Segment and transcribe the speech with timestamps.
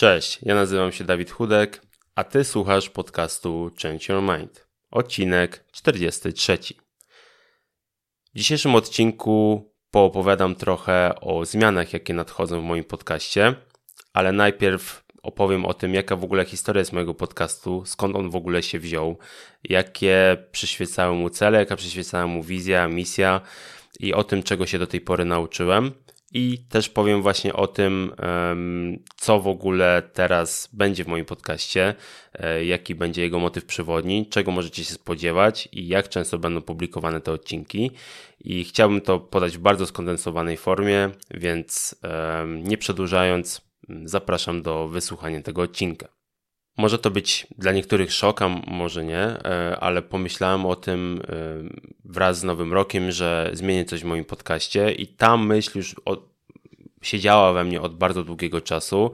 [0.00, 1.82] Cześć, ja nazywam się Dawid Chudek,
[2.14, 4.66] a ty słuchasz podcastu Change Your Mind.
[4.90, 6.58] Odcinek 43.
[8.34, 13.54] W dzisiejszym odcinku poopowiadam trochę o zmianach, jakie nadchodzą w moim podcaście,
[14.12, 18.36] ale najpierw opowiem o tym, jaka w ogóle historia jest mojego podcastu, skąd on w
[18.36, 19.18] ogóle się wziął,
[19.64, 23.40] jakie przyświecały mu cele, jaka przyświecała mu wizja, misja
[23.98, 25.92] i o tym, czego się do tej pory nauczyłem.
[26.32, 28.12] I też powiem właśnie o tym,
[29.16, 31.94] co w ogóle teraz będzie w moim podcaście,
[32.34, 37.20] e, jaki będzie jego motyw przewodni, czego możecie się spodziewać i jak często będą publikowane
[37.20, 37.90] te odcinki.
[38.40, 42.00] I chciałbym to podać w bardzo skondensowanej formie, więc
[42.46, 43.60] nie przedłużając,
[44.04, 46.19] zapraszam do wysłuchania tego odcinka.
[46.76, 51.34] Może to być dla niektórych szok, a może nie, e, ale pomyślałem o tym e,
[52.04, 56.30] wraz z Nowym Rokiem, że zmienię coś w moim podcaście i ta myśl już od,
[57.02, 59.10] siedziała we mnie od bardzo długiego czasu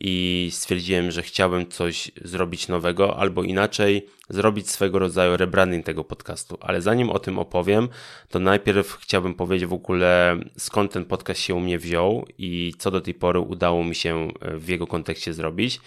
[0.00, 6.58] i stwierdziłem, że chciałbym coś zrobić nowego, albo inaczej zrobić swego rodzaju rebranding tego podcastu.
[6.60, 7.88] Ale zanim o tym opowiem,
[8.28, 12.90] to najpierw chciałbym powiedzieć w ogóle skąd ten podcast się u mnie wziął i co
[12.90, 15.80] do tej pory udało mi się w jego kontekście zrobić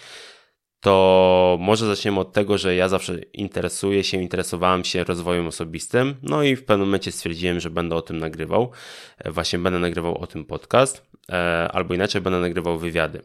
[0.80, 6.42] to może zaczniemy od tego, że ja zawsze interesuję się, interesowałem się rozwojem osobistym, no
[6.42, 8.70] i w pewnym momencie stwierdziłem, że będę o tym nagrywał.
[9.18, 13.22] E, właśnie będę nagrywał o tym podcast, e, albo inaczej będę nagrywał wywiady.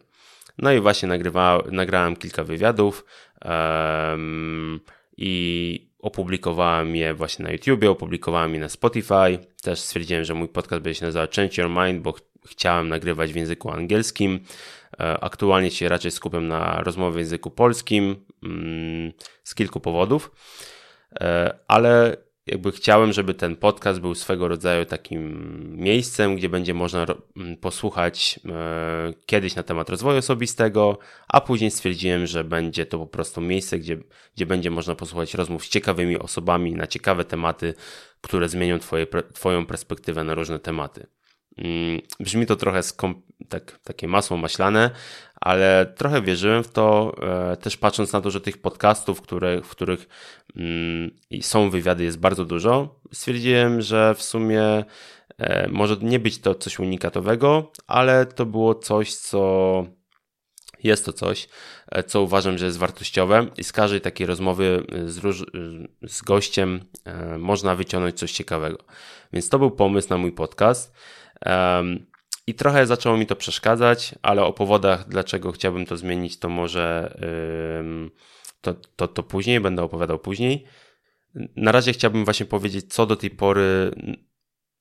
[0.57, 3.05] No i właśnie nagrywa, nagrałem kilka wywiadów
[3.45, 4.79] um,
[5.17, 9.39] i opublikowałem je właśnie na YouTubie, opublikowałem je na Spotify.
[9.61, 13.33] Też stwierdziłem, że mój podcast będzie się nazywał Change Your Mind, bo ch chciałem nagrywać
[13.33, 14.39] w języku angielskim.
[14.99, 19.11] E, aktualnie się raczej skupiam na rozmowie w języku polskim mm,
[19.43, 20.31] z kilku powodów,
[21.21, 27.05] e, ale jakby chciałem, żeby ten podcast był swego rodzaju takim miejscem, gdzie będzie można
[27.37, 30.97] mm, posłuchać e, kiedyś na temat rozwoju osobistego,
[31.27, 33.97] a później stwierdziłem, że będzie to po prostu miejsce, gdzie,
[34.35, 37.73] gdzie będzie można posłuchać rozmów z ciekawymi osobami na ciekawe tematy,
[38.21, 41.07] które zmienią twoje, Twoją perspektywę na różne tematy.
[41.57, 42.83] Mm, brzmi to trochę
[43.49, 44.91] tak, takie masło maślane,
[45.35, 47.15] ale trochę wierzyłem w to,
[47.51, 50.07] e, też patrząc na to, że tych podcastów, które, w których
[50.55, 52.99] mm, są wywiady, jest bardzo dużo.
[53.13, 54.83] Stwierdziłem, że w sumie
[55.37, 59.85] e, może nie być to coś unikatowego, ale to było coś, co
[60.83, 61.47] jest to coś,
[61.91, 65.45] e, co uważam, że jest wartościowe i z każdej takiej rozmowy z, róż,
[66.07, 66.79] z gościem
[67.39, 68.77] można wyciągnąć coś ciekawego.
[69.33, 70.93] Więc to był pomysł na mój podcast.
[72.47, 77.17] I trochę zaczęło mi to przeszkadzać, ale o powodach, dlaczego chciałbym to zmienić, to może
[78.61, 80.65] to, to, to później, będę opowiadał później.
[81.55, 83.91] Na razie chciałbym właśnie powiedzieć, co do tej pory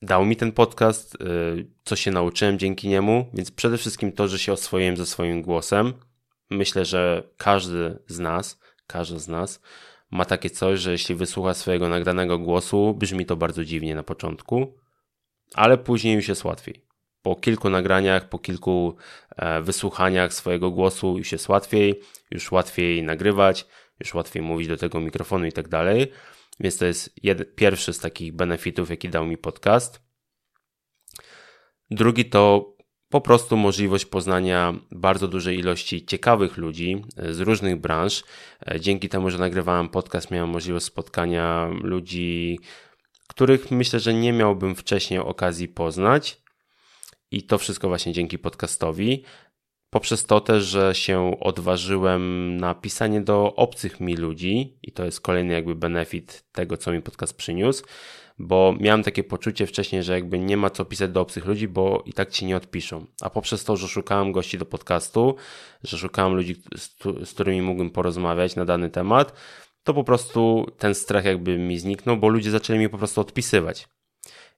[0.02, 4.38] dał mi ten podcast, y, co się nauczyłem dzięki niemu, więc przede wszystkim to, że
[4.38, 5.92] się oswoiłem ze swoim głosem.
[6.50, 9.60] Myślę, że każdy z nas, każdy z nas
[10.10, 14.78] ma takie coś, że jeśli wysłucha swojego nagranego głosu, brzmi to bardzo dziwnie na początku,
[15.54, 16.83] ale później już jest łatwiej.
[17.24, 18.96] Po kilku nagraniach, po kilku
[19.36, 23.66] e, wysłuchaniach swojego głosu już jest łatwiej, już łatwiej nagrywać,
[24.00, 26.12] już łatwiej mówić do tego mikrofonu i tak dalej.
[26.60, 27.14] Więc to jest
[27.56, 30.02] pierwszy z takich benefitów, jaki dał mi podcast.
[31.90, 32.74] Drugi to
[33.08, 38.24] po prostu możliwość poznania bardzo dużej ilości ciekawych ludzi e, z różnych branż.
[38.66, 42.58] E, dzięki temu, że nagrywałem podcast, miałem możliwość spotkania ludzi
[43.28, 46.43] których myślę, że nie miałbym wcześniej okazji poznać.
[47.34, 49.24] I to wszystko właśnie dzięki podcastowi.
[49.90, 55.20] Poprzez to też, że się odważyłem na pisanie do obcych mi ludzi, i to jest
[55.20, 57.84] kolejny jakby benefit tego, co mi podcast przyniósł,
[58.38, 62.02] bo miałem takie poczucie wcześniej, że jakby nie ma co pisać do obcych ludzi, bo
[62.06, 63.06] i tak ci nie odpiszą.
[63.20, 65.36] A poprzez to, że szukałem gości do podcastu,
[65.82, 66.62] że szukałem ludzi,
[67.24, 69.32] z, którymi mógłbym porozmawiać na dany temat,
[69.82, 73.88] to po prostu ten strach jakby mi zniknął, bo ludzie zaczęli mi po prostu odpisywać.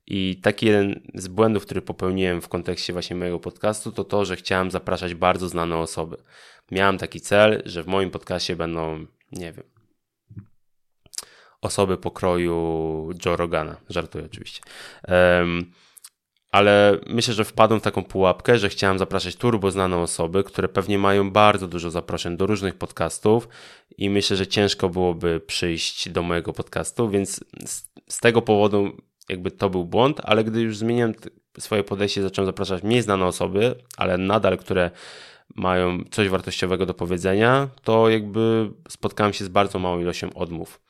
[0.06, 4.36] I taki jeden z błędów, który popełniłem w kontekście właśnie mojego podcastu, to to, że
[4.36, 6.16] chciałem zapraszać bardzo znane osoby.
[6.70, 9.64] Miałem taki cel, że w moim podcaście będą, nie wiem,
[11.60, 13.76] osoby pokroju Joe Rogana.
[13.88, 14.60] Żartuję oczywiście.
[15.08, 15.72] Um,
[16.50, 20.98] ale myślę, że wpadłem w taką pułapkę, że chciałem zapraszać turbo znane osoby, które pewnie
[20.98, 23.48] mają bardzo dużo zaproszeń do różnych podcastów
[23.98, 28.96] i myślę, że ciężko byłoby przyjść do mojego podcastu, więc z, z tego powodu
[29.28, 31.14] jakby to był błąd, ale gdy już zmieniłem
[31.58, 34.90] swoje podejście, zacząłem zapraszać mniej znane osoby, ale nadal, które
[35.54, 40.80] mają coś wartościowego do powiedzenia, to jakby spotkałem się z bardzo małą ilością odmów.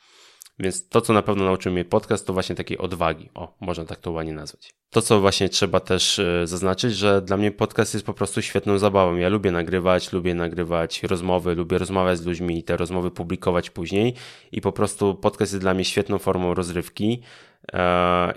[0.59, 3.31] Więc to, co na pewno nauczył mnie podcast, to właśnie takiej odwagi.
[3.35, 4.75] O, można tak to ładnie nazwać.
[4.91, 8.79] To, co właśnie trzeba też e, zaznaczyć, że dla mnie podcast jest po prostu świetną
[8.79, 9.17] zabawą.
[9.17, 14.15] Ja lubię nagrywać, lubię nagrywać rozmowy, lubię rozmawiać z ludźmi i te rozmowy publikować później.
[14.53, 17.23] I po prostu podcast jest dla mnie świetną formą rozrywki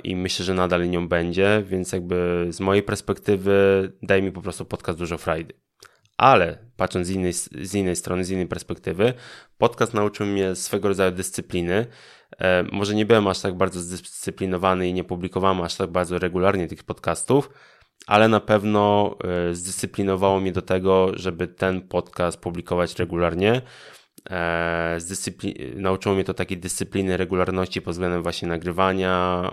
[0.04, 4.66] i myślę, że nadal nią będzie, więc jakby z mojej perspektywy daje mi po prostu
[4.66, 5.54] podcast dużo frajdy.
[6.18, 9.14] Ale patrząc z innej, z innej strony, z innej perspektywy,
[9.58, 11.86] podcast nauczył mnie swego rodzaju dyscypliny.
[12.40, 16.68] E, może nie byłem aż tak bardzo zdyscyplinowany i nie publikowałem aż tak bardzo regularnie
[16.68, 17.50] tych podcastów,
[18.08, 23.62] ale na pewno e, zdyscyplinowało mnie do tego, żeby ten podcast publikować regularnie.
[24.30, 24.98] E,
[25.76, 29.44] nauczyło mnie to takiej dyscypliny, regularności pod względem właśnie nagrywania,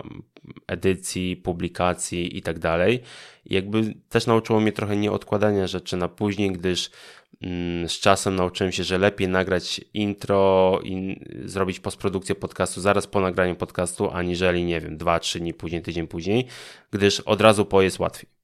[0.66, 3.02] edycji, publikacji i tak dalej.
[3.46, 6.90] Jakby też nauczyło mnie trochę nie odkładania rzeczy na później, gdyż
[7.42, 13.20] mm, z czasem nauczyłem się, że lepiej nagrać intro i zrobić postprodukcję podcastu zaraz po
[13.20, 16.46] nagraniu podcastu, aniżeli, nie wiem, dwa, trzy dni później, tydzień później,
[16.90, 18.35] gdyż od razu po jest łatwiej.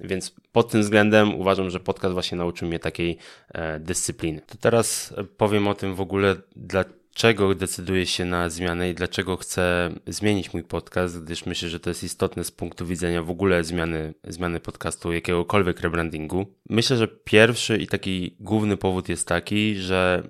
[0.00, 3.18] Więc pod tym względem uważam, że podcast właśnie nauczył mnie takiej
[3.48, 4.40] e, dyscypliny.
[4.46, 9.90] To teraz powiem o tym w ogóle, dlaczego decyduję się na zmianę i dlaczego chcę
[10.06, 14.14] zmienić mój podcast, gdyż myślę, że to jest istotne z punktu widzenia w ogóle zmiany,
[14.24, 16.46] zmiany podcastu, jakiegokolwiek rebrandingu.
[16.68, 20.28] Myślę, że pierwszy i taki główny powód jest taki, że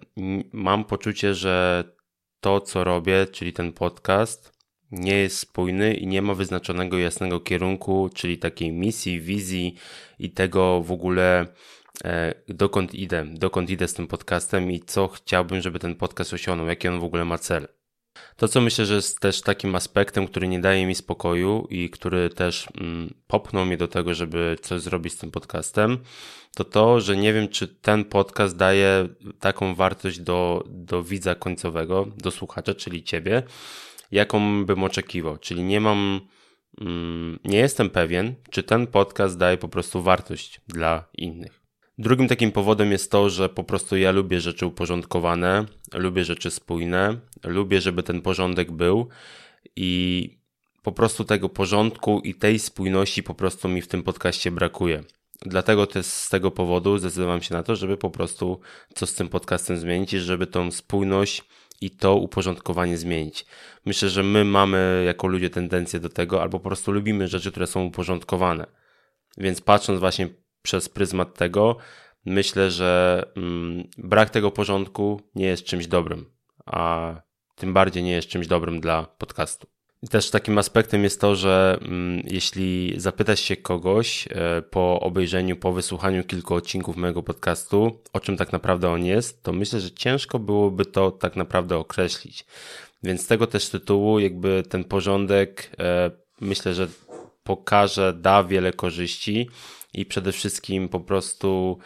[0.52, 1.84] mam poczucie, że
[2.40, 4.59] to, co robię, czyli ten podcast,
[4.92, 9.74] nie jest spójny i nie ma wyznaczonego jasnego kierunku, czyli takiej misji, wizji
[10.18, 11.46] i tego w ogóle
[12.04, 16.66] e, dokąd idę, dokąd idę z tym podcastem i co chciałbym, żeby ten podcast osiągnął,
[16.66, 17.68] jaki on w ogóle ma cel.
[18.36, 22.30] To, co myślę, że jest też takim aspektem, który nie daje mi spokoju i który
[22.30, 25.98] też mm, popchnął mnie do tego, żeby coś zrobić z tym podcastem,
[26.56, 29.08] to to, że nie wiem, czy ten podcast daje
[29.40, 33.42] taką wartość do, do widza końcowego, do słuchacza, czyli ciebie,
[34.10, 35.38] jaką bym oczekiwał.
[35.38, 36.20] Czyli nie mam,
[36.80, 41.60] mm, nie jestem pewien, czy ten podcast daje po prostu wartość dla innych.
[41.98, 45.64] Drugim takim powodem jest to, że po prostu ja lubię rzeczy uporządkowane,
[45.94, 49.08] lubię rzeczy spójne, lubię, żeby ten porządek był
[49.76, 50.40] i
[50.82, 55.04] po prostu tego porządku i tej spójności po prostu mi w tym podcaście brakuje.
[55.42, 58.60] Dlatego też z tego powodu zdecydowałem się na to, żeby po prostu
[58.94, 61.44] coś z tym podcastem zmienić żeby tą spójność
[61.80, 63.46] i to uporządkowanie zmienić.
[63.86, 67.66] Myślę, że my mamy jako ludzie tendencję do tego, albo po prostu lubimy rzeczy, które
[67.66, 68.66] są uporządkowane.
[69.38, 70.28] Więc patrząc właśnie
[70.62, 71.76] przez pryzmat tego,
[72.24, 76.30] myślę, że mm, brak tego porządku nie jest czymś dobrym,
[76.66, 77.14] a
[77.54, 79.79] tym bardziej nie jest czymś dobrym dla podcastu.
[80.08, 85.72] Też takim aspektem jest to, że mm, jeśli zapytać się kogoś e, po obejrzeniu, po
[85.72, 90.38] wysłuchaniu kilku odcinków mojego podcastu, o czym tak naprawdę on jest, to myślę, że ciężko
[90.38, 92.46] byłoby to tak naprawdę określić.
[93.02, 96.10] Więc z tego też tytułu, jakby ten porządek, e,
[96.40, 96.88] myślę, że
[97.44, 99.48] pokaże, da wiele korzyści
[99.94, 101.78] i przede wszystkim po prostu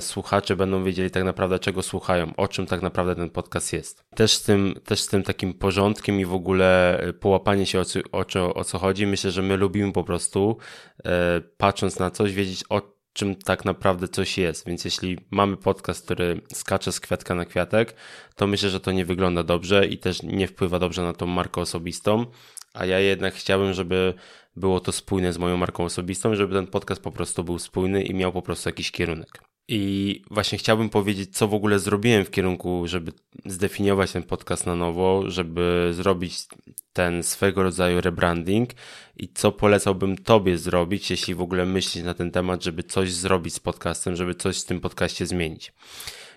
[0.00, 4.04] słuchacze będą wiedzieli tak naprawdę czego słuchają, o czym tak naprawdę ten podcast jest.
[4.16, 7.84] Też z tym, też z tym takim porządkiem i w ogóle e, połapanie się o
[7.84, 10.56] co, o, o co chodzi, myślę, że my lubimy po prostu
[11.04, 14.66] e, patrząc na coś, wiedzieć o czym tak naprawdę coś jest.
[14.66, 17.94] Więc jeśli mamy podcast, który skacze z kwiatka na kwiatek,
[18.36, 21.60] to myślę, że to nie wygląda dobrze i też nie wpływa dobrze na tą markę
[21.60, 22.26] osobistą.
[22.74, 24.14] A ja jednak chciałbym, żeby
[24.56, 28.14] było to spójne z moją marką osobistą, żeby ten podcast po prostu był spójny i
[28.14, 29.49] miał po prostu jakiś kierunek.
[29.72, 33.12] I właśnie chciałbym powiedzieć, co w ogóle zrobiłem w kierunku, żeby
[33.46, 36.46] zdefiniować ten podcast na nowo, żeby zrobić
[36.92, 38.70] ten swego rodzaju rebranding
[39.16, 43.54] i co polecałbym Tobie zrobić, jeśli w ogóle myślisz na ten temat, żeby coś zrobić
[43.54, 45.72] z podcastem, żeby coś z tym podcaście zmienić.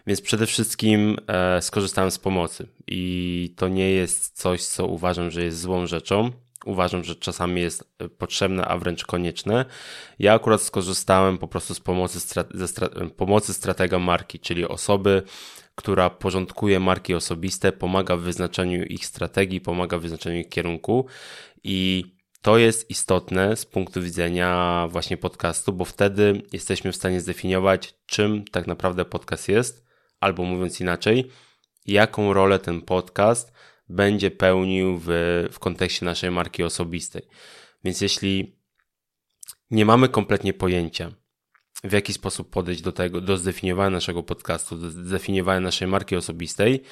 [0.07, 5.43] Więc przede wszystkim e, skorzystałem z pomocy i to nie jest coś, co uważam, że
[5.43, 6.31] jest złą rzeczą
[6.65, 9.65] uważam, że czasami jest e, potrzebne, a wręcz konieczne.
[10.19, 12.19] Ja akurat skorzystałem po prostu z pomocy,
[12.53, 15.23] ze stra pomocy stratega marki, czyli osoby,
[15.75, 21.05] która porządkuje marki osobiste, pomaga w wyznaczeniu ich strategii, pomaga w wyznaczeniu ich kierunku
[21.63, 22.05] i
[22.41, 28.45] to jest istotne z punktu widzenia właśnie podcastu, bo wtedy jesteśmy w stanie zdefiniować, czym
[28.51, 29.85] tak naprawdę podcast jest,
[30.19, 31.31] albo mówiąc inaczej,
[31.85, 33.53] jaką rolę ten podcast
[33.89, 35.07] będzie pełnił w,
[35.51, 37.21] w kontekście naszej marki osobistej.
[37.83, 38.55] Więc jeśli
[39.71, 41.11] nie mamy kompletnie pojęcia,
[41.83, 46.83] w jaki sposób podejść do tego, do zdefiniowania naszego podcastu, do zdefiniowania naszej marki osobistej,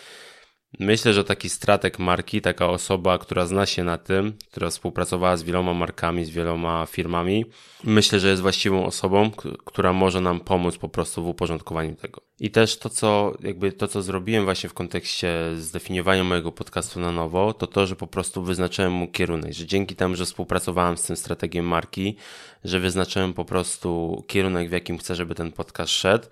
[0.79, 5.43] Myślę, że taki stratek marki, taka osoba, która zna się na tym, która współpracowała z
[5.43, 7.45] wieloma markami, z wieloma firmami,
[7.83, 9.31] myślę, że jest właściwą osobą,
[9.65, 12.21] która może nam pomóc po prostu w uporządkowaniu tego.
[12.39, 17.11] I też to, co jakby to, co zrobiłem właśnie w kontekście zdefiniowania mojego podcastu na
[17.11, 21.03] nowo, to to, że po prostu wyznaczyłem mu kierunek, że dzięki temu, że współpracowałem z
[21.03, 22.15] tym strategiem marki,
[22.63, 26.27] że wyznaczyłem po prostu kierunek, w jakim chcę, żeby ten podcast szedł,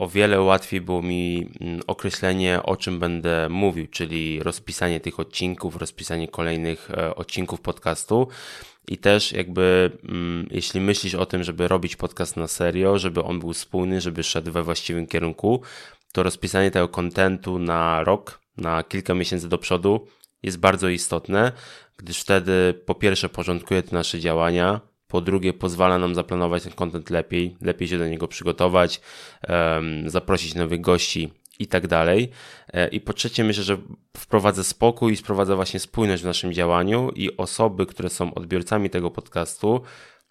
[0.00, 5.76] o wiele łatwiej było mi mm, określenie, o czym będę mówił, czyli rozpisanie tych odcinków,
[5.76, 8.28] rozpisanie kolejnych e, odcinków podcastu.
[8.88, 13.40] I też jakby, mm, jeśli myślisz o tym, żeby robić podcast na serio, żeby on
[13.40, 15.62] był spójny, żeby szedł we właściwym kierunku,
[16.12, 20.06] to rozpisanie tego kontentu na rok, na kilka miesięcy do przodu
[20.42, 21.52] jest bardzo istotne,
[21.96, 27.56] gdyż wtedy po pierwsze porządkuje nasze działania, po drugie, pozwala nam zaplanować ten content lepiej,
[27.60, 29.00] lepiej się do niego przygotować,
[30.06, 32.30] zaprosić nowych gości i tak dalej.
[32.72, 33.76] E, I po trzecie, myślę, że
[34.16, 39.10] wprowadza spokój i sprowadza właśnie spójność w naszym działaniu i osoby, które są odbiorcami tego
[39.10, 39.80] podcastu,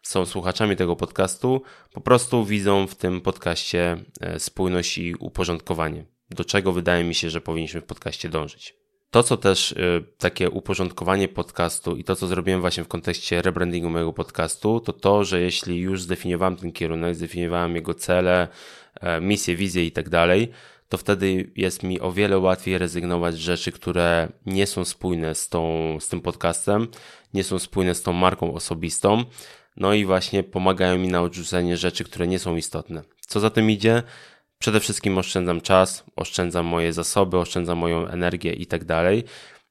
[0.03, 1.61] są słuchaczami tego podcastu,
[1.93, 7.29] po prostu widzą w tym podcaście e, spójność i uporządkowanie, do czego wydaje mi się,
[7.29, 8.78] że powinniśmy w podcaście dążyć.
[9.11, 13.89] To, co też y, takie uporządkowanie podcastu i to, co zrobiłem właśnie w kontekście rebrandingu
[13.89, 18.47] mojego podcastu, to to, że jeśli już zdefiniowałem ten kierunek, zdefiniowałem jego cele,
[19.01, 20.51] e, misję, wizję i tak dalej,
[20.89, 25.49] to wtedy jest mi o wiele łatwiej rezygnować z rzeczy, które nie są spójne z,
[25.49, 26.87] tą, z tym podcastem,
[27.33, 29.23] nie są spójne z tą marką osobistą,
[29.77, 33.03] no i właśnie pomagają mi na odrzucenie rzeczy, które nie są istotne.
[33.19, 34.03] Co za tym idzie?
[34.59, 39.23] Przede wszystkim oszczędzam czas, oszczędzam moje zasoby, oszczędzam moją energię i tak dalej.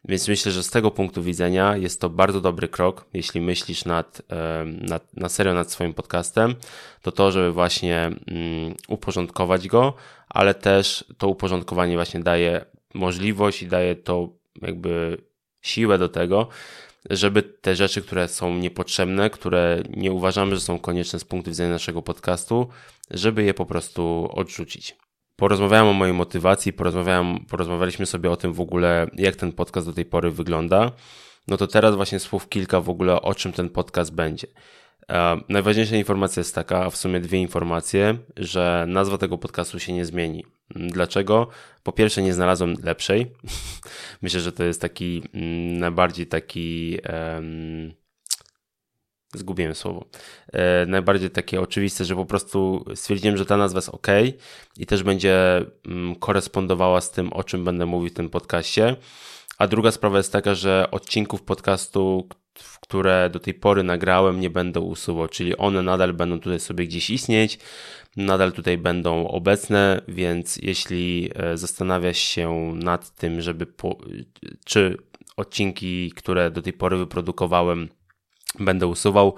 [0.04, 4.22] Więc myślę, że z tego punktu widzenia jest to bardzo dobry krok, jeśli myślisz nad,
[4.64, 6.54] nad, na serio nad swoim podcastem,
[7.02, 9.94] to to, żeby właśnie um, uporządkować go,
[10.28, 12.64] ale też to uporządkowanie właśnie daje
[12.94, 14.28] możliwość i daje to
[14.62, 15.18] jakby
[15.62, 16.48] siłę do tego,
[17.10, 21.70] żeby te rzeczy, które są niepotrzebne, które nie uważamy, że są konieczne z punktu widzenia
[21.70, 22.68] naszego podcastu,
[23.10, 24.96] żeby je po prostu odrzucić.
[25.36, 26.72] Porozmawiałem o mojej motywacji,
[27.48, 30.92] porozmawialiśmy sobie o tym w ogóle, jak ten podcast do tej pory wygląda.
[31.48, 34.46] No to teraz właśnie słów kilka w ogóle, o czym ten podcast będzie.
[35.12, 39.92] E, najważniejsza informacja jest taka, a w sumie dwie informacje, że nazwa tego podcastu się
[39.92, 40.44] nie zmieni.
[40.70, 41.48] Dlaczego?
[41.82, 43.26] Po pierwsze, nie znalazłem lepszej.
[44.22, 46.98] Myślę, że to jest taki mm, najbardziej taki.
[47.34, 48.07] Um,
[49.34, 50.04] zgubiłem słowo.
[50.52, 54.06] E, najbardziej takie oczywiste, że po prostu stwierdziłem, że ta nazwa jest ok
[54.76, 58.96] i też będzie mm, korespondowała z tym, o czym będę mówił w tym podcaście.
[59.58, 62.28] A druga sprawa jest taka, że odcinków podcastu,
[62.82, 67.10] które do tej pory nagrałem, nie będę usuwał, czyli one nadal będą tutaj sobie gdzieś
[67.10, 67.58] istnieć,
[68.16, 73.98] nadal tutaj będą obecne, więc jeśli e, zastanawiasz się nad tym, żeby po,
[74.64, 74.96] czy
[75.36, 77.88] odcinki, które do tej pory wyprodukowałem,
[78.60, 79.34] będę usuwał,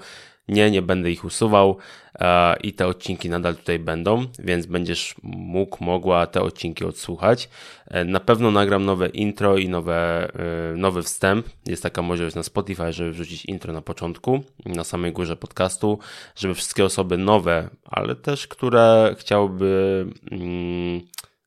[0.47, 1.77] nie, nie będę ich usuwał
[2.19, 7.49] e, i te odcinki nadal tutaj będą, więc będziesz mógł, mogła te odcinki odsłuchać.
[7.87, 10.27] E, na pewno nagram nowe intro i nowe,
[10.73, 11.49] e, nowy wstęp.
[11.65, 15.99] Jest taka możliwość na Spotify, żeby wrzucić intro na początku, na samej górze podcastu,
[16.35, 21.01] żeby wszystkie osoby nowe, ale też które chciałyby mm,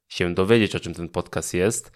[0.09, 1.93] się dowiedzieć, o czym ten podcast jest,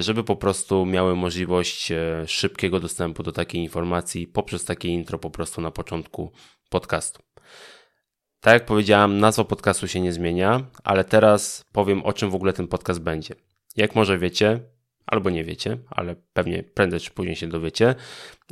[0.00, 5.30] żeby po prostu miały możliwość e, szybkiego dostępu do takiej informacji poprzez takie intro po
[5.30, 6.32] prostu na początku
[6.68, 7.22] podcastu.
[8.40, 12.52] Tak jak powiedziałem, nazwa podcastu się nie zmienia, ale teraz powiem o czym w ogóle
[12.52, 13.34] ten podcast będzie.
[13.76, 14.60] Jak może wiecie,
[15.06, 17.94] albo nie wiecie, ale pewnie prędzej czy później się dowiecie.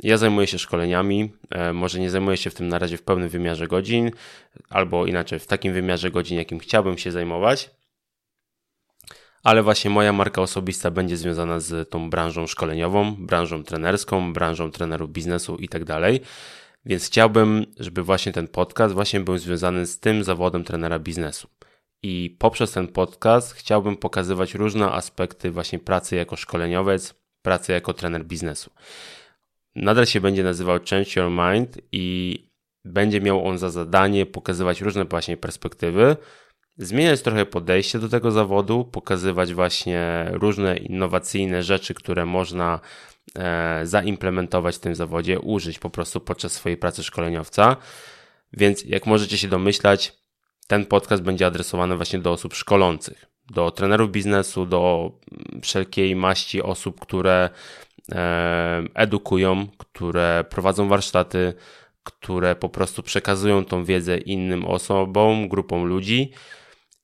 [0.03, 3.29] Ja zajmuję się szkoleniami, e, może nie zajmuję się w tym na razie w pełnym
[3.29, 4.11] wymiarze godzin,
[4.69, 7.69] albo inaczej w takim wymiarze godzin, jakim chciałbym się zajmować,
[9.43, 15.11] ale właśnie moja marka osobista będzie związana z tą branżą szkoleniową, branżą trenerską, branżą trenerów
[15.11, 15.83] biznesu i tak.
[16.85, 21.47] Więc chciałbym, żeby właśnie ten podcast właśnie był związany z tym zawodem trenera biznesu.
[22.03, 28.25] I poprzez ten podcast chciałbym pokazywać różne aspekty właśnie pracy jako szkoleniowiec, pracy jako trener
[28.25, 28.71] biznesu.
[29.75, 32.37] Nadal się będzie nazywał Change Your Mind i
[32.85, 36.15] będzie miał on za zadanie pokazywać różne właśnie perspektywy,
[36.77, 42.79] zmieniać trochę podejście do tego zawodu, pokazywać właśnie różne innowacyjne rzeczy, które można
[43.35, 47.75] e, zaimplementować w tym zawodzie, użyć po prostu podczas swojej pracy szkoleniowca.
[48.53, 50.13] Więc jak możecie się domyślać,
[50.67, 55.11] ten podcast będzie adresowany właśnie do osób szkolących, do trenerów biznesu, do
[55.61, 57.49] wszelkiej maści osób, które
[58.11, 61.53] e, edukują, które prowadzą warsztaty,
[62.03, 66.31] które po prostu przekazują tą wiedzę innym osobom, grupom ludzi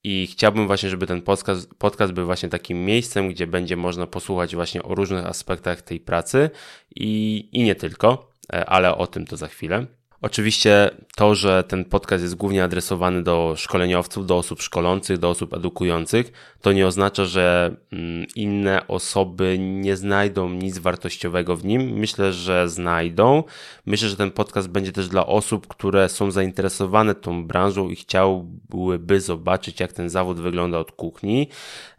[0.04, 4.56] I chciałbym właśnie, żeby ten podcast, podcast był właśnie takim miejscem, gdzie będzie można posłuchać
[4.56, 6.50] właśnie o różnych aspektach tej pracy
[6.96, 9.99] i, i nie tylko, e, ale o tym to za chwilę.
[10.22, 15.54] Oczywiście to, że ten podcast jest głównie adresowany do szkoleniowców, do osób szkolących, do osób
[15.54, 21.82] edukujących, to nie oznacza, że mm, inne osoby nie znajdą nic wartościowego w nim.
[21.82, 23.44] Myślę, że znajdą.
[23.86, 29.22] Myślę, że ten podcast będzie też dla osób, które są zainteresowane tą branżą i chciałyby
[29.22, 31.48] zobaczyć, jak ten zawód wygląda od kuchni.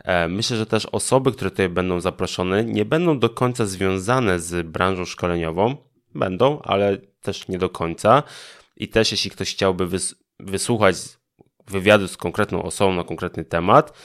[0.05, 4.67] E, myślę, że też osoby, które tutaj będą zaproszone, nie będą do końca związane z
[4.67, 5.90] branżą szkoleniową.
[6.15, 8.23] Będą, ale też nie do końca.
[8.77, 10.97] I też jeśli ktoś chciałby wys wysłuchać
[11.67, 13.99] wywiadu z konkretną osobą na konkretny temat,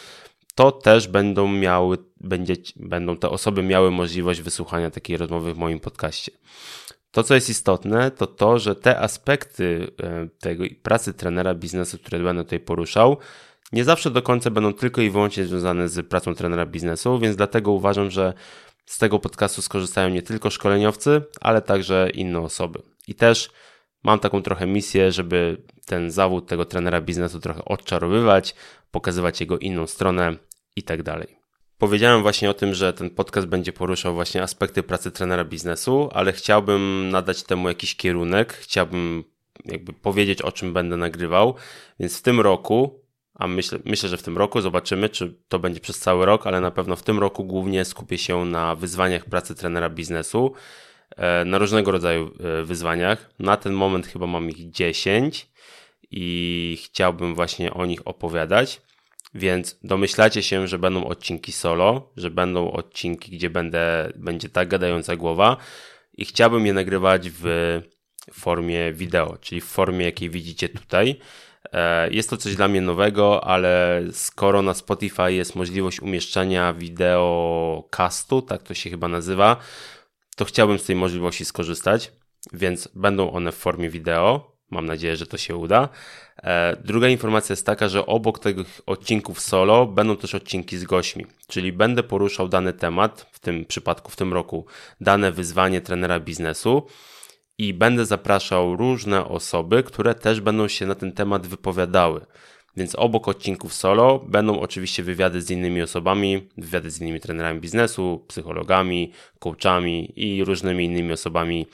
[0.55, 5.79] to też będą miały, będzie, będą te osoby miały możliwość wysłuchania takiej rozmowy w moim
[5.79, 6.31] podcaście.
[7.11, 12.19] To, co jest istotne, to to, że te aspekty e, tej pracy trenera biznesu, które
[12.19, 13.17] będę tutaj poruszał,
[13.71, 17.71] nie zawsze do końca będą tylko i wyłącznie związane z pracą trenera biznesu, więc dlatego
[17.71, 18.33] uważam, że
[18.85, 22.81] z tego podcastu skorzystają nie tylko szkoleniowcy, ale także inne osoby.
[23.07, 23.49] I też
[24.03, 28.55] mam taką trochę misję, żeby ten zawód tego trenera biznesu trochę odczarowywać,
[28.91, 30.35] pokazywać jego inną stronę
[30.75, 31.37] i tak dalej.
[31.77, 36.33] Powiedziałem właśnie o tym, że ten podcast będzie poruszał właśnie aspekty pracy trenera biznesu, ale
[36.33, 39.23] chciałbym nadać temu jakiś kierunek, chciałbym
[39.65, 41.55] jakby powiedzieć o czym będę nagrywał,
[41.99, 43.04] więc w tym roku,
[43.35, 46.61] a myślę, myślę, że w tym roku zobaczymy, czy to będzie przez cały rok, ale
[46.61, 50.53] na pewno w tym roku głównie skupię się na wyzwaniach pracy trenera biznesu
[51.17, 53.29] E, na różnego rodzaju e, wyzwaniach.
[53.39, 55.47] Na ten moment chyba mam ich 10
[56.11, 58.81] i chciałbym właśnie o nich opowiadać.
[59.33, 65.15] Więc domyślacie się, że będą odcinki solo, że będą odcinki, gdzie będę, będzie tak gadająca
[65.15, 65.57] głowa
[66.13, 67.45] i chciałbym je nagrywać w
[68.33, 71.19] formie wideo, czyli w formie, jakiej widzicie tutaj.
[71.73, 77.83] E, jest to coś dla mnie nowego, ale skoro na Spotify jest możliwość umieszczania wideo
[77.91, 79.57] castu, tak to się chyba nazywa,
[80.35, 82.11] to chciałbym z tej możliwości skorzystać,
[82.53, 84.55] więc będą one w formie wideo.
[84.69, 85.89] Mam nadzieję, że to się uda.
[86.43, 91.25] E, druga informacja jest taka, że obok tych odcinków solo będą też odcinki z gośćmi,
[91.47, 94.65] czyli będę poruszał dany temat, w tym przypadku, w tym roku,
[95.01, 96.87] dane wyzwanie trenera biznesu
[97.57, 102.25] i będę zapraszał różne osoby, które też będą się na ten temat wypowiadały.
[102.77, 108.25] Więc obok odcinków solo będą oczywiście wywiady z innymi osobami, wywiady z innymi trenerami biznesu,
[108.27, 111.67] psychologami, coachami i różnymi innymi osobami,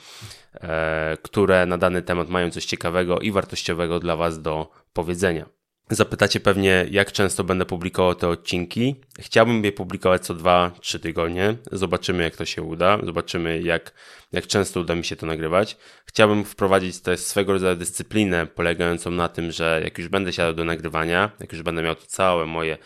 [0.54, 5.61] e, które na dany temat mają coś ciekawego i wartościowego dla Was do powiedzenia.
[5.94, 8.96] Zapytacie pewnie, jak często będę publikował te odcinki.
[9.20, 11.56] Chciałbym je publikować co 2-3 tygodnie.
[11.72, 12.98] Zobaczymy, jak to się uda.
[13.02, 13.92] Zobaczymy, jak,
[14.32, 15.76] jak często uda mi się to nagrywać.
[16.06, 20.64] Chciałbym wprowadzić też swego rodzaju dyscyplinę polegającą na tym, że jak już będę siadał do
[20.64, 22.78] nagrywania, jak już będę miał to całe moje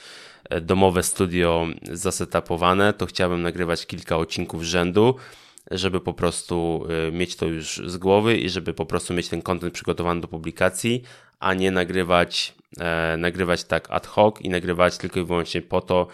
[0.51, 5.17] e, domowe studio zasetapowane, to chciałbym nagrywać kilka odcinków rzędu,
[5.71, 9.43] żeby po prostu e, mieć to już z głowy i żeby po prostu mieć ten
[9.43, 11.03] kontent przygotowany do publikacji,
[11.39, 12.55] a nie nagrywać,
[13.19, 16.07] nagrywać tak ad hoc i nagrywać tylko i wyłącznie po to,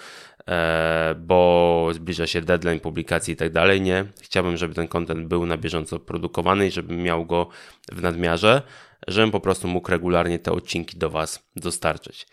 [0.48, 3.81] e, bo zbliża się deadline publikacji i tak dalej.
[3.81, 4.05] Nie.
[4.22, 7.48] Chciałbym, żeby ten content był na bieżąco produkowany i żebym miał go
[7.92, 8.62] w nadmiarze,
[9.09, 12.27] żebym po prostu mógł regularnie te odcinki do Was dostarczyć.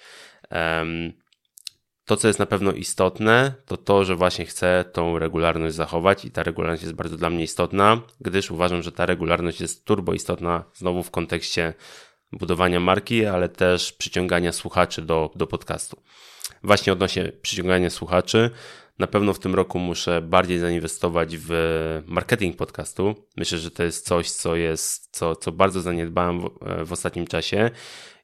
[2.06, 6.32] To, co jest na pewno istotne, to to, że właśnie chcę tą regularność zachować i
[6.32, 10.64] ta regularność jest bardzo dla mnie istotna, gdyż uważam, że ta regularność jest turbo istotna
[10.74, 11.74] znowu w kontekście
[12.32, 16.02] budowania marki, ale też przyciągania słuchaczy do, do podcastu.
[16.64, 18.52] Właśnie odnośnie przyciągania słuchaczy,
[19.00, 21.52] na pewno w tym roku muszę bardziej zainwestować w
[22.06, 23.16] marketing podcastu.
[23.38, 26.50] Myślę, że to jest coś, co jest, co, co bardzo zaniedbałem w,
[26.86, 27.72] w ostatnim czasie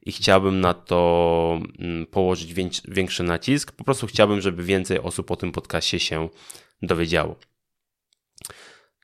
[0.02, 2.54] i chciałbym na to mm, położyć
[2.88, 3.72] większy nacisk.
[3.72, 6.30] Po prostu chciałbym, żeby więcej osób o tym podcastie się
[6.82, 7.36] dowiedziało.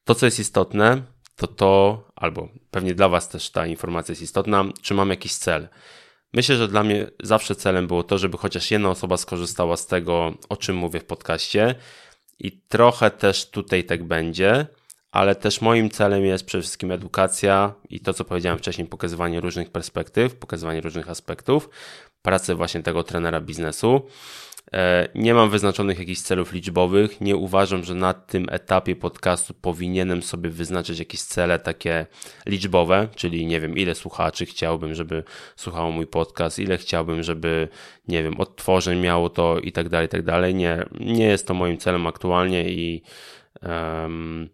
[0.03, 1.01] To, co jest istotne,
[1.35, 5.67] to to, albo pewnie dla Was też ta informacja jest istotna, czy mam jakiś cel.
[6.33, 10.33] Myślę, że dla mnie zawsze celem było to, żeby chociaż jedna osoba skorzystała z tego,
[10.49, 11.75] o czym mówię w podcaście,
[12.39, 14.65] i trochę też tutaj tak będzie,
[15.11, 19.69] ale też moim celem jest przede wszystkim edukacja i to, co powiedziałem wcześniej, pokazywanie różnych
[19.69, 21.69] perspektyw, pokazywanie różnych aspektów
[22.21, 24.01] pracy właśnie tego trenera biznesu.
[24.73, 27.21] E, nie mam wyznaczonych jakichś celów liczbowych.
[27.21, 32.05] Nie uważam, że na tym etapie podcastu powinienem sobie wyznaczyć jakieś cele takie
[32.45, 35.23] liczbowe, czyli nie wiem, ile słuchaczy chciałbym, żeby
[35.55, 37.67] słuchało mój podcast, ile chciałbym, żeby,
[38.07, 40.55] nie wiem, odtworzeń miało to i tak dalej, i tak dalej.
[40.55, 43.03] Nie, nie jest to moim celem aktualnie i
[43.61, 44.49] um,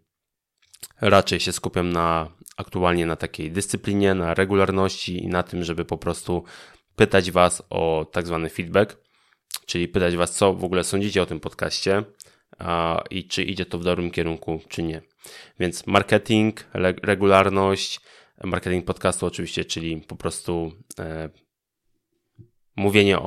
[1.02, 2.28] raczej się skupiam na
[2.58, 6.44] aktualnie na takiej dyscyplinie, na regularności i na tym, żeby po prostu
[6.96, 9.07] pytać Was o tak zwany feedback,
[9.66, 12.04] czyli pytać Was, co w ogóle sądzicie o tym podcaście
[13.10, 15.02] i czy idzie to w dobrym kierunku, czy nie.
[15.60, 16.66] Więc marketing,
[17.04, 18.00] regularność,
[18.44, 21.30] marketing podcastu oczywiście, czyli po prostu e,
[22.76, 23.20] mówienie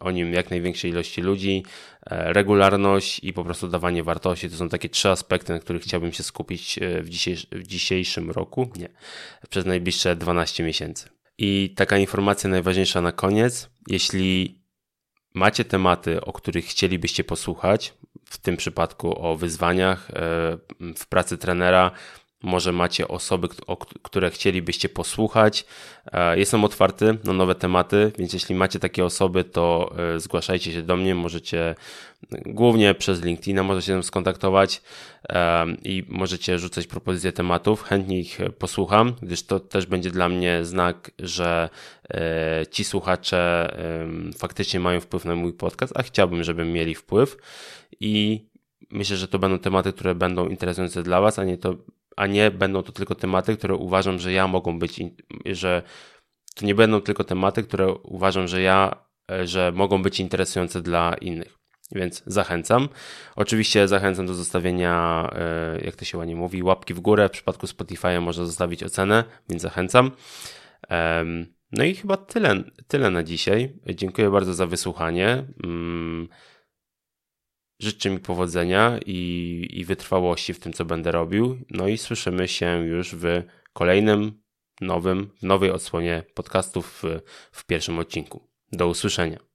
[0.00, 1.64] o, nim jak największej ilości ludzi,
[2.06, 4.50] e, regularność i po prostu dawanie wartości.
[4.50, 7.02] To są takie trzy aspekty, na których chciałbym się skupić e,
[7.52, 8.88] w dzisiejszym roku, nie,
[9.50, 11.08] przez najbliższe 12 miesięcy.
[11.38, 13.70] I taka informacja najważniejsza na koniec.
[13.88, 14.58] Jeśli
[15.36, 17.94] macie tematy, o których chcielibyście posłuchać,
[18.24, 20.14] w tym przypadku o wyzwaniach e,
[20.96, 21.90] w pracy trenera,
[22.42, 23.48] może macie osoby,
[24.02, 25.64] które chcielibyście posłuchać.
[26.12, 30.82] E, jestem otwarty na nowe tematy, więc jeśli macie takie osoby, to e, zgłaszajcie się
[30.82, 31.14] do mnie.
[31.14, 31.74] Możecie
[32.46, 34.82] głównie przez LinkedIna możecie się skontaktować
[35.28, 37.82] e, i możecie rzucać propozycje tematów.
[37.82, 41.68] Chętnie ich posłucham, gdyż to też będzie dla mnie znak, że
[42.70, 43.70] ci słuchacze
[44.38, 47.36] faktycznie mają wpływ na mój podcast, a chciałbym, żeby mieli wpływ
[48.00, 48.46] i
[48.90, 51.74] myślę, że to będą tematy, które będą interesujące dla Was, a nie to
[52.16, 55.00] a nie będą to tylko tematy, które uważam, że ja mogą być,
[55.44, 55.82] że
[56.54, 61.14] to nie będą tylko tematy, które uważam, że ja, e, że mogą być interesujące dla
[61.14, 61.58] innych.
[61.92, 62.88] Więc zachęcam.
[63.36, 67.28] Oczywiście zachęcam do zostawienia, e, jak to się ładnie mówi, łapki w górę.
[67.28, 70.10] W przypadku Spotify'a można zostawić ocenę, więc zachęcam.
[71.72, 73.78] No i chyba tyle, tyle na dzisiaj.
[73.94, 75.44] Dziękuję bardzo za wysłuchanie.
[77.78, 81.58] Życzę mi powodzenia i, i wytrwałości w tym, co będę robił.
[81.70, 84.42] No i słyszymy się już w kolejnym,
[84.80, 87.20] nowym, nowej odsłonie podcastów w,
[87.52, 88.48] w pierwszym odcinku.
[88.72, 89.38] Do usłyszenia.